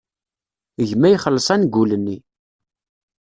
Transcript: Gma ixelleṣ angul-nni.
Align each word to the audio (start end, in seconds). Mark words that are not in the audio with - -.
Gma 0.89 1.07
ixelleṣ 1.11 1.47
angul-nni. 1.55 2.17